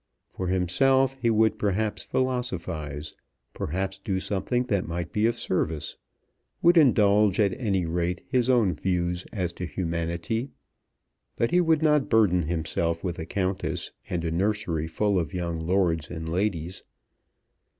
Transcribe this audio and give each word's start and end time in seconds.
For 0.31 0.47
himself 0.47 1.15
he 1.21 1.29
would 1.29 1.59
perhaps 1.59 2.01
philosophize, 2.01 3.13
perhaps 3.53 3.99
do 3.99 4.19
something 4.19 4.63
that 4.63 4.87
might 4.87 5.11
be 5.11 5.27
of 5.27 5.35
service, 5.35 5.95
would 6.63 6.75
indulge 6.75 7.39
at 7.39 7.53
any 7.53 7.85
rate 7.85 8.25
his 8.27 8.49
own 8.49 8.73
views 8.73 9.27
as 9.31 9.53
to 9.53 9.67
humanity; 9.67 10.49
but 11.35 11.51
he 11.51 11.61
would 11.61 11.83
not 11.83 12.09
burden 12.09 12.47
himself 12.47 13.03
with 13.03 13.19
a 13.19 13.27
Countess 13.27 13.91
and 14.09 14.25
a 14.25 14.31
nursery 14.31 14.87
full 14.87 15.19
of 15.19 15.35
young 15.35 15.59
lords 15.59 16.09
and 16.09 16.27
ladies. 16.27 16.81